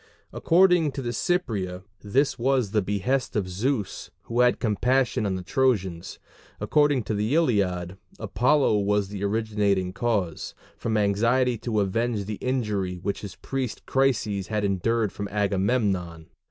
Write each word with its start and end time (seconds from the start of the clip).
According 0.33 0.93
to 0.93 1.03
the 1.03 1.11
Cypria 1.13 1.83
this 2.03 2.39
was 2.39 2.71
the 2.71 2.81
behest 2.81 3.35
of 3.35 3.47
Zeus, 3.47 4.09
who 4.23 4.39
had 4.39 4.59
compassion 4.59 5.27
on 5.27 5.35
the 5.35 5.43
Trojans: 5.43 6.17
according 6.59 7.03
to 7.03 7.13
the 7.13 7.35
Iliad, 7.35 7.97
Apollo 8.17 8.79
was 8.79 9.09
the 9.09 9.23
originating 9.23 9.93
cause, 9.93 10.55
from 10.75 10.97
anxiety 10.97 11.55
to 11.59 11.81
avenge 11.81 12.25
the 12.25 12.39
injury 12.41 12.95
which 12.95 13.21
his 13.21 13.35
priest 13.35 13.85
Chryses 13.85 14.47
had 14.47 14.65
endured 14.65 15.11
from 15.11 15.27
Agamemnon. 15.27 16.31